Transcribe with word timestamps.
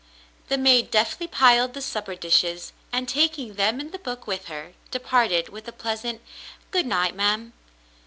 The 0.47 0.57
maid 0.57 0.89
deftly 0.89 1.27
piled 1.27 1.75
the 1.75 1.79
supper 1.83 2.15
dishes 2.15 2.73
and, 2.91 3.07
taking 3.07 3.53
them 3.53 3.79
and 3.79 3.91
the 3.91 3.99
book 3.99 4.25
with 4.25 4.45
her, 4.45 4.73
departed 4.89 5.49
with 5.49 5.67
a 5.67 5.71
pleasant 5.71 6.21
"Good 6.71 6.87
night, 6.87 7.13
ma'm." 7.13 7.53